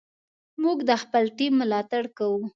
[0.61, 2.41] موږ د خپل ټیم ملاتړ کوو.